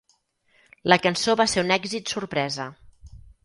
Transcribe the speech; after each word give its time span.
La 0.93 0.97
cançó 1.03 1.37
va 1.43 1.47
ser 1.53 1.67
un 1.67 1.77
èxit 1.77 2.17
sorpresa. 2.17 2.69